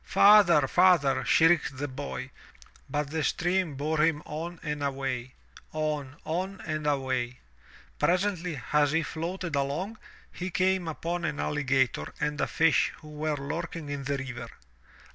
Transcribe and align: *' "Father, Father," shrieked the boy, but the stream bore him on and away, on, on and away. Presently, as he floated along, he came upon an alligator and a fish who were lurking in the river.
*' 0.01 0.03
"Father, 0.17 0.67
Father," 0.67 1.23
shrieked 1.25 1.77
the 1.77 1.87
boy, 1.87 2.31
but 2.89 3.11
the 3.11 3.23
stream 3.23 3.75
bore 3.75 3.99
him 3.99 4.23
on 4.25 4.59
and 4.63 4.81
away, 4.81 5.35
on, 5.73 6.15
on 6.25 6.59
and 6.65 6.87
away. 6.87 7.37
Presently, 7.99 8.59
as 8.73 8.93
he 8.93 9.03
floated 9.03 9.55
along, 9.55 9.99
he 10.31 10.49
came 10.49 10.87
upon 10.87 11.23
an 11.23 11.39
alligator 11.39 12.11
and 12.19 12.41
a 12.41 12.47
fish 12.47 12.91
who 13.01 13.09
were 13.09 13.37
lurking 13.37 13.89
in 13.89 14.05
the 14.05 14.17
river. 14.17 14.49